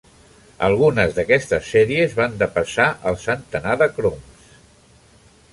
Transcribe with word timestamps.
Algunes 0.67 1.13
d'aquestes 1.17 1.69
sèries 1.75 2.17
van 2.21 2.35
depassar 2.41 2.89
el 3.13 3.21
centenar 3.27 3.79
de 3.83 3.93
croms. 3.99 4.53